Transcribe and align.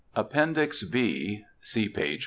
APPENDIX 0.15 0.83
B. 0.85 1.43
See 1.61 1.87
page 1.87 1.93
42. 2.19 2.19